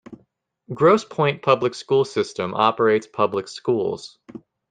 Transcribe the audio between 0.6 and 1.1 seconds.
Grosse